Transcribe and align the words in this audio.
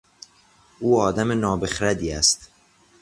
او 0.79 1.01
آدم 1.01 1.31
نابخردی 1.39 2.11
است. 2.11 2.49